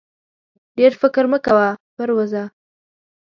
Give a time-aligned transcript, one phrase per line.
[0.77, 2.43] ډېر فکر مه کوه پر ورځه!